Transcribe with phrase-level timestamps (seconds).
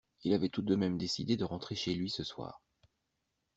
[0.23, 2.63] Il avait tout de même décidé de rentrer chez lui ce soir.